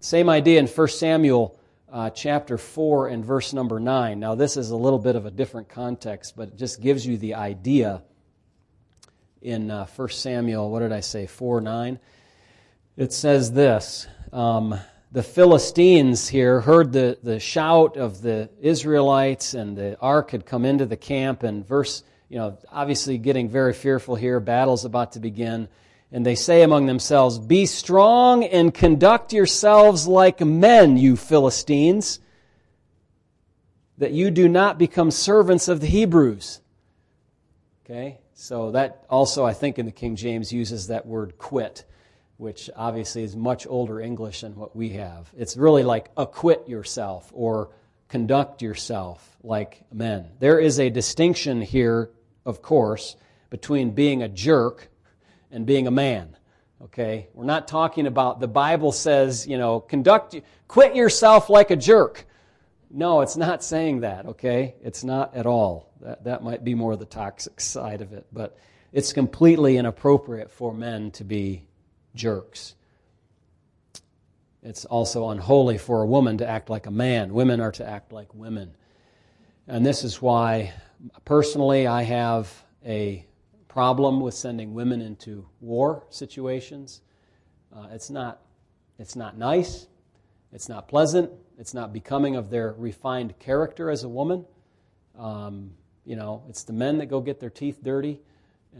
[0.00, 1.58] Same idea in 1 Samuel
[1.90, 4.20] uh, chapter 4 and verse number 9.
[4.20, 7.16] Now, this is a little bit of a different context, but it just gives you
[7.16, 8.02] the idea
[9.40, 11.98] in uh, 1 Samuel, what did I say, 4 9?
[12.96, 14.78] It says this um,
[15.12, 20.64] The Philistines here heard the, the shout of the Israelites, and the ark had come
[20.64, 25.20] into the camp, and verse, you know, obviously getting very fearful here, battle's about to
[25.20, 25.68] begin.
[26.12, 32.20] And they say among themselves, Be strong and conduct yourselves like men, you Philistines,
[33.98, 36.60] that you do not become servants of the Hebrews.
[37.84, 38.18] Okay?
[38.34, 41.84] So that also, I think, in the King James uses that word quit,
[42.36, 45.30] which obviously is much older English than what we have.
[45.36, 47.70] It's really like acquit yourself or
[48.08, 50.28] conduct yourself like men.
[50.38, 52.10] There is a distinction here,
[52.44, 53.16] of course,
[53.50, 54.90] between being a jerk
[55.50, 56.36] and being a man.
[56.82, 57.28] Okay?
[57.34, 62.26] We're not talking about the Bible says, you know, conduct quit yourself like a jerk.
[62.90, 64.76] No, it's not saying that, okay?
[64.80, 65.90] It's not at all.
[66.00, 68.56] That that might be more the toxic side of it, but
[68.92, 71.64] it's completely inappropriate for men to be
[72.14, 72.76] jerks.
[74.62, 77.34] It's also unholy for a woman to act like a man.
[77.34, 78.76] Women are to act like women.
[79.68, 80.72] And this is why,
[81.24, 82.52] personally, I have
[82.84, 83.25] a
[83.76, 87.02] problem with sending women into war situations.
[87.70, 88.40] Uh, it's, not,
[88.98, 89.86] it's not nice.
[90.50, 91.30] It's not pleasant.
[91.58, 94.46] It's not becoming of their refined character as a woman.
[95.18, 95.72] Um,
[96.06, 98.22] you know, it's the men that go get their teeth dirty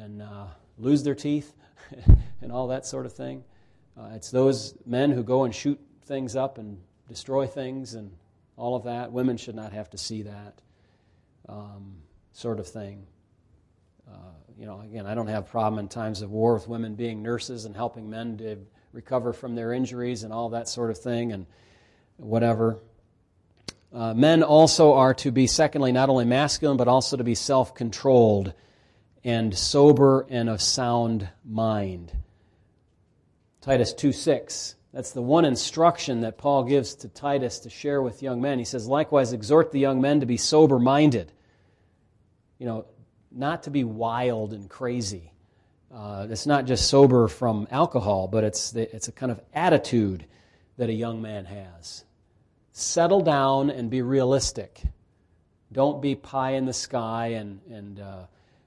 [0.00, 0.46] and uh,
[0.78, 1.52] lose their teeth
[2.40, 3.44] and all that sort of thing.
[4.00, 8.10] Uh, it's those men who go and shoot things up and destroy things and
[8.56, 9.12] all of that.
[9.12, 10.62] Women should not have to see that
[11.50, 11.96] um,
[12.32, 13.06] sort of thing.
[14.08, 14.16] Uh,
[14.58, 17.64] you know, again, I don't have problem in times of war with women being nurses
[17.64, 18.58] and helping men to
[18.92, 21.46] recover from their injuries and all that sort of thing and
[22.16, 22.78] whatever.
[23.92, 27.74] Uh, men also are to be, secondly, not only masculine, but also to be self
[27.74, 28.52] controlled
[29.24, 32.12] and sober and of sound mind.
[33.60, 34.76] Titus 2 6.
[34.92, 38.58] That's the one instruction that Paul gives to Titus to share with young men.
[38.58, 41.32] He says, likewise, exhort the young men to be sober minded.
[42.58, 42.86] You know,
[43.36, 45.32] not to be wild and crazy.
[45.94, 50.26] Uh, it's not just sober from alcohol, but it's, the, it's a kind of attitude
[50.78, 52.04] that a young man has.
[52.72, 54.82] Settle down and be realistic.
[55.72, 58.26] Don't be pie in the sky and, and uh,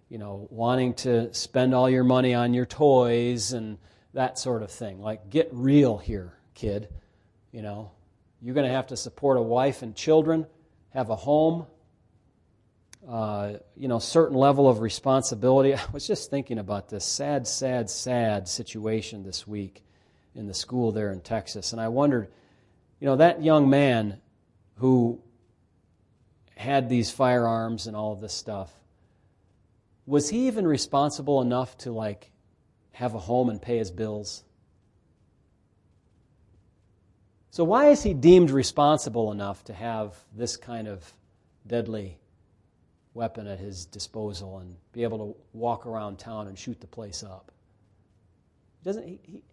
[0.10, 3.78] you know, wanting to spend all your money on your toys and
[4.14, 5.00] that sort of thing.
[5.00, 6.90] Like, get real here, kid.
[7.52, 7.92] You know,
[8.42, 10.48] you're going to have to support a wife and children,
[10.92, 11.68] have a home,
[13.08, 15.74] uh, you know, certain level of responsibility.
[15.76, 19.84] I was just thinking about this sad, sad, sad situation this week
[20.36, 22.30] in the school there in Texas, and I wondered,
[23.00, 24.20] you know, that young man
[24.76, 25.22] who
[26.56, 28.72] had these firearms and all of this stuff,
[30.06, 32.32] was he even responsible enough to like
[32.92, 34.44] have a home and pay his bills?
[37.52, 41.14] So, why is he deemed responsible enough to have this kind of
[41.66, 42.18] deadly
[43.20, 47.22] weapon at his disposal and be able to walk around town and shoot the place
[47.22, 47.52] up?
[48.80, 49.44] He doesn't he, he,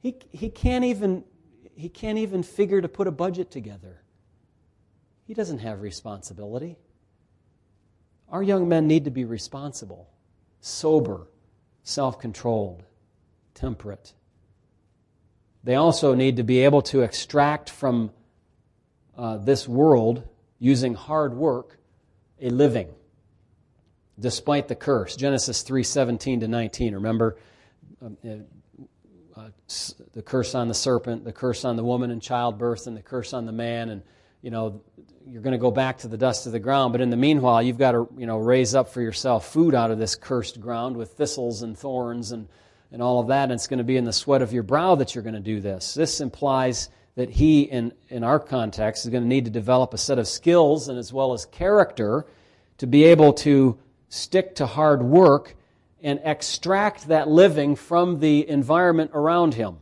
[0.00, 1.22] he, he can't even
[1.76, 4.02] he can't even figure to put a budget together.
[5.28, 6.76] He doesn't have responsibility.
[8.28, 10.10] Our young men need to be responsible,
[10.60, 11.28] sober,
[11.84, 12.82] self controlled,
[13.54, 14.12] temperate.
[15.62, 18.10] They also need to be able to extract from
[19.16, 20.26] uh, this world,
[20.58, 21.78] using hard work,
[22.40, 22.88] a living,
[24.18, 25.16] despite the curse.
[25.16, 26.94] Genesis 3 17 to 19.
[26.94, 27.36] Remember
[28.02, 28.16] um,
[29.36, 29.48] uh,
[30.12, 33.32] the curse on the serpent, the curse on the woman in childbirth, and the curse
[33.32, 33.90] on the man.
[33.90, 34.02] And,
[34.42, 34.80] you know,
[35.26, 36.92] you're going to go back to the dust of the ground.
[36.92, 39.90] But in the meanwhile, you've got to, you know, raise up for yourself food out
[39.90, 42.48] of this cursed ground with thistles and thorns and
[42.94, 44.94] and all of that, and it's going to be in the sweat of your brow
[44.94, 45.94] that you're going to do this.
[45.94, 49.98] This implies that he, in, in our context, is going to need to develop a
[49.98, 52.24] set of skills and as well as character
[52.78, 53.76] to be able to
[54.14, 55.56] stick to hard work
[56.00, 59.78] and extract that living from the environment around him.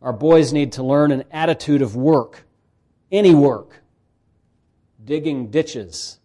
[0.00, 2.44] Our boys need to learn an attitude of work,
[3.10, 3.82] any work,
[5.04, 6.18] digging ditches,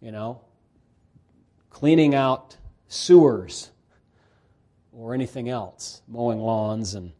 [0.00, 0.40] you know,
[1.68, 2.56] cleaning out
[2.88, 3.70] sewers,
[4.90, 7.12] or anything else, mowing lawns and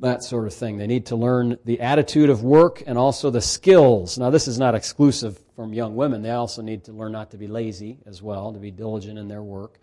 [0.00, 0.78] that sort of thing.
[0.78, 4.18] They need to learn the attitude of work and also the skills.
[4.18, 6.22] Now, this is not exclusive from young women.
[6.22, 9.28] They also need to learn not to be lazy as well, to be diligent in
[9.28, 9.78] their work.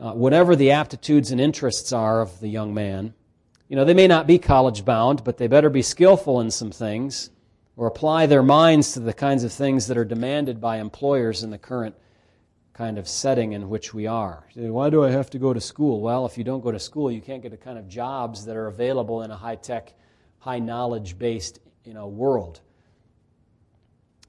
[0.00, 3.14] Uh, whatever the aptitudes and interests are of the young man,
[3.68, 6.72] you know, they may not be college bound, but they better be skillful in some
[6.72, 7.30] things
[7.76, 11.50] or apply their minds to the kinds of things that are demanded by employers in
[11.50, 11.94] the current
[12.74, 14.46] kind of setting in which we are.
[14.54, 16.00] Why do I have to go to school?
[16.00, 18.56] Well, if you don't go to school, you can't get the kind of jobs that
[18.56, 19.92] are available in a high tech,
[20.38, 22.60] high knowledge based you know, world.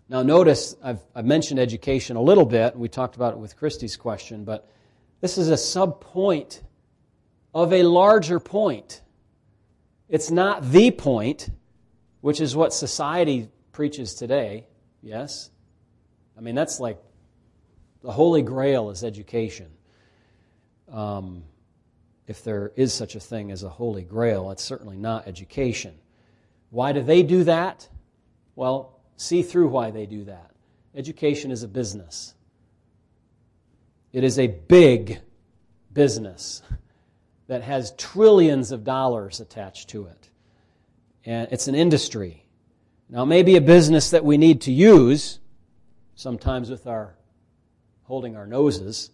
[0.10, 3.56] Now, notice I've, I've mentioned education a little bit, and we talked about it with
[3.56, 4.70] Christie's question, but
[5.22, 6.62] this is a sub point
[7.54, 9.02] of a larger point.
[10.10, 11.50] It's not the point,
[12.22, 14.68] which is what society preaches today,
[15.02, 15.50] yes?
[16.38, 17.00] I mean, that's like
[18.04, 19.72] the Holy Grail is education.
[20.92, 21.44] Um,
[22.28, 25.96] if there is such a thing as a Holy Grail, it's certainly not education.
[26.70, 27.88] Why do they do that?
[28.56, 30.52] Well, see through why they do that.
[30.96, 32.36] Education is a business,
[34.12, 35.20] it is a big
[35.92, 36.62] business
[37.48, 40.30] that has trillions of dollars attached to it.
[41.26, 42.46] And it's an industry.
[43.10, 45.40] Now, it may be a business that we need to use
[46.16, 47.16] sometimes with our
[48.04, 49.12] holding our noses,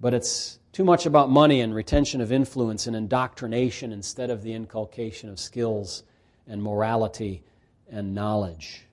[0.00, 4.52] but it's too much about money and retention of influence and indoctrination instead of the
[4.52, 6.02] inculcation of skills
[6.46, 7.42] and morality
[7.90, 8.84] and knowledge.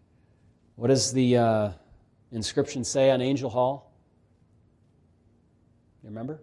[0.75, 1.69] What does the uh,
[2.31, 3.91] inscription say on Angell Hall?
[6.03, 6.39] You remember?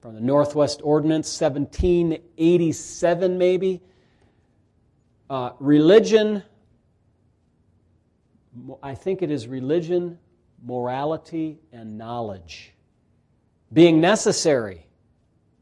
[0.00, 3.80] From the Northwest Ordinance, 1787, maybe.
[5.28, 6.42] Uh, religion,
[8.82, 10.18] I think it is religion
[10.64, 12.72] morality, and knowledge,
[13.72, 14.86] being necessary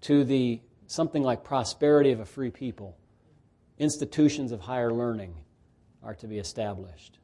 [0.02, 2.96] to the something like prosperity of a free people.
[3.78, 5.34] Institutions of higher learning
[6.02, 7.18] are to be established.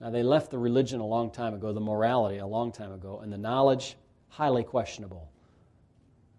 [0.00, 3.20] Now, they left the religion a long time ago, the morality a long time ago,
[3.22, 3.96] and the knowledge,
[4.28, 5.30] highly questionable.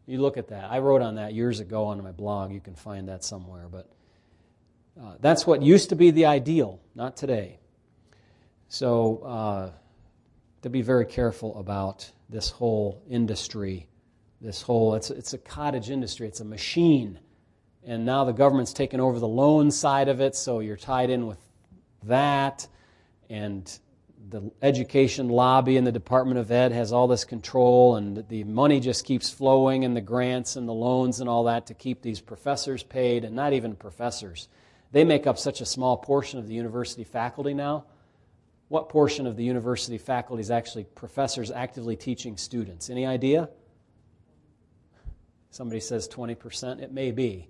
[0.06, 0.72] You look at that.
[0.72, 2.54] I wrote on that years ago on my blog.
[2.54, 3.68] You can find that somewhere.
[3.70, 3.92] But
[5.00, 7.60] uh, that's what used to be the ideal, not today.
[8.70, 9.72] So, uh,
[10.68, 13.88] to be very careful about this whole industry.
[14.42, 17.20] This whole, it's, it's a cottage industry, it's a machine.
[17.86, 21.26] And now the government's taken over the loan side of it, so you're tied in
[21.26, 21.38] with
[22.04, 22.68] that.
[23.30, 23.80] And
[24.30, 28.82] the education lobby in the Department of Ed has all this control, and the money
[28.82, 32.20] just keeps flowing, and the grants and the loans and all that to keep these
[32.20, 34.50] professors paid, and not even professors.
[34.92, 37.86] They make up such a small portion of the university faculty now
[38.70, 42.90] what portion of the university faculty is actually professors actively teaching students?
[42.90, 43.50] Any idea?
[45.52, 46.82] Somebody says 20%.
[46.82, 47.48] It may be.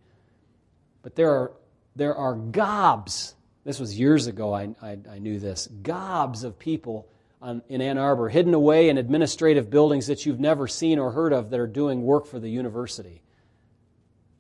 [1.02, 1.52] But there are,
[1.96, 3.36] there are gobs.
[3.64, 5.68] This was years ago, I, I, I knew this.
[5.82, 7.10] Gobs of people
[7.42, 11.34] on, in Ann Arbor, hidden away in administrative buildings that you've never seen or heard
[11.34, 13.22] of that are doing work for the university.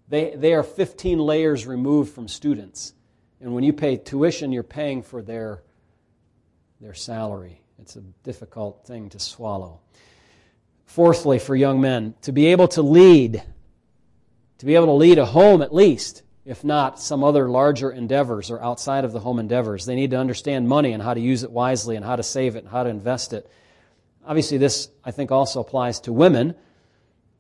[0.08, 2.94] They, they are 15 layers removed from students.
[3.42, 5.64] And when you pay tuition, you're paying for their,
[6.80, 7.62] their salary.
[7.80, 9.80] It's a difficult thing to swallow.
[10.86, 13.44] Fourthly, for young men, to be able to lead,
[14.58, 18.50] to be able to lead a home at least, if not some other larger endeavors
[18.50, 19.86] or outside of the home endeavors.
[19.86, 22.56] They need to understand money and how to use it wisely and how to save
[22.56, 23.52] it and how to invest it.
[24.26, 26.56] Obviously, this, I think, also applies to women.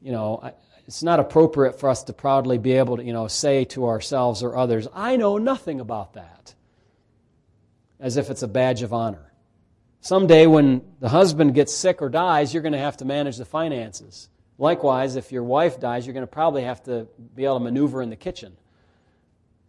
[0.01, 0.51] You know,
[0.85, 4.43] it's not appropriate for us to proudly be able to, you know, say to ourselves
[4.43, 6.53] or others, I know nothing about that,
[7.99, 9.26] as if it's a badge of honor.
[10.07, 13.43] Someday, when the husband gets sick or dies, you're going to have to manage the
[13.43, 14.29] finances.
[14.57, 18.01] Likewise, if your wife dies, you're going to probably have to be able to maneuver
[18.01, 18.55] in the kitchen.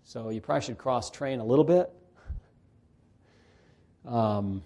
[0.04, 1.90] So you probably should cross train a little bit.
[4.06, 4.62] Um,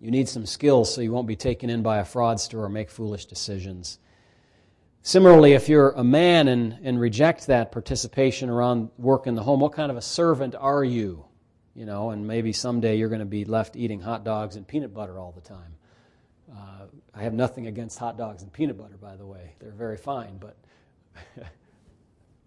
[0.00, 2.90] you need some skills so you won't be taken in by a fraudster or make
[2.90, 4.00] foolish decisions.
[5.02, 9.60] Similarly, if you're a man and, and reject that participation around work in the home,
[9.60, 11.26] what kind of a servant are you?
[11.74, 14.92] You know, and maybe someday you're going to be left eating hot dogs and peanut
[14.92, 15.74] butter all the time.
[16.52, 19.54] Uh, I have nothing against hot dogs and peanut butter, by the way.
[19.60, 20.56] They're very fine, but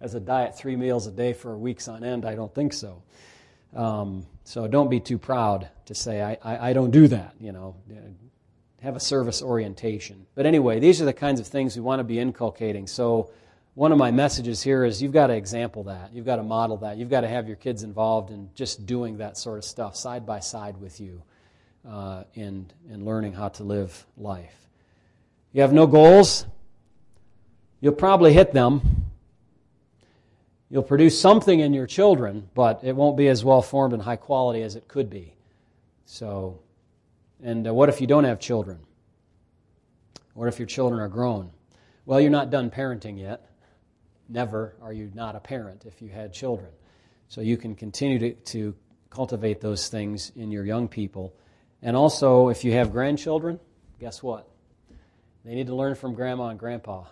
[0.01, 3.01] as a diet three meals a day for weeks on end, I don't think so.
[3.73, 7.51] Um, so don't be too proud to say, I, I, I don't do that, you
[7.51, 7.75] know.
[8.81, 10.25] Have a service orientation.
[10.35, 12.85] But anyway, these are the kinds of things we want to be inculcating.
[12.87, 13.31] So
[13.75, 16.13] one of my messages here is you've got to example that.
[16.13, 16.97] You've got to model that.
[16.97, 20.25] You've got to have your kids involved in just doing that sort of stuff side
[20.25, 21.23] by side with you
[21.87, 24.55] uh, in, in learning how to live life.
[25.51, 26.45] You have no goals,
[27.81, 29.03] you'll probably hit them
[30.73, 34.15] You'll produce something in your children, but it won't be as well formed and high
[34.15, 35.35] quality as it could be.
[36.07, 36.61] So,
[37.43, 38.79] and uh, what if you don't have children?
[40.33, 41.51] What if your children are grown?
[42.07, 43.45] Well, you're not done parenting yet.
[44.29, 46.71] Never are you not a parent if you had children.
[47.27, 48.75] So you can continue to, to
[49.09, 51.33] cultivate those things in your young people.
[51.81, 53.59] And also, if you have grandchildren,
[53.99, 54.47] guess what?
[55.43, 57.05] They need to learn from grandma and grandpa.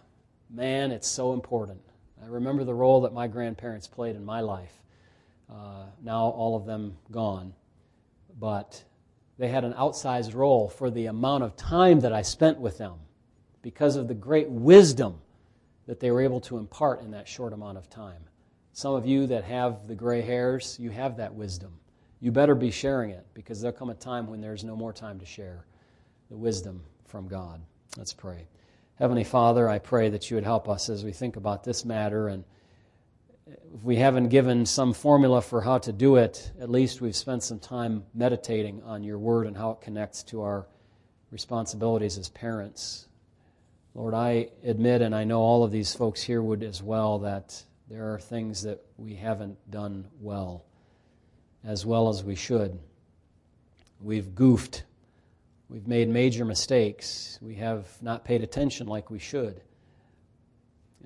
[0.49, 1.81] Man, it's so important.
[2.23, 4.73] I remember the role that my grandparents played in my life.
[5.49, 7.53] Uh, now all of them gone.
[8.39, 8.83] But
[9.37, 12.93] they had an outsized role for the amount of time that I spent with them
[13.61, 15.19] because of the great wisdom
[15.91, 18.23] that they were able to impart in that short amount of time.
[18.71, 21.73] Some of you that have the gray hairs, you have that wisdom.
[22.21, 25.19] You better be sharing it because there'll come a time when there's no more time
[25.19, 25.65] to share
[26.29, 27.59] the wisdom from God.
[27.97, 28.47] Let's pray.
[28.99, 32.29] Heavenly Father, I pray that you would help us as we think about this matter.
[32.29, 32.45] And
[33.75, 37.43] if we haven't given some formula for how to do it, at least we've spent
[37.43, 40.67] some time meditating on your word and how it connects to our
[41.31, 43.09] responsibilities as parents.
[43.93, 47.63] Lord, I admit, and I know all of these folks here would as well, that
[47.89, 50.65] there are things that we haven't done well,
[51.63, 52.79] as well as we should.
[54.01, 54.83] We've goofed
[55.71, 57.39] We've made major mistakes.
[57.41, 59.61] We have not paid attention like we should.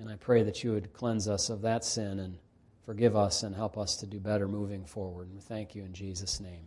[0.00, 2.36] And I pray that you would cleanse us of that sin and
[2.84, 5.28] forgive us and help us to do better moving forward.
[5.28, 6.66] And We thank you in Jesus' name.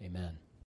[0.00, 0.43] Amen.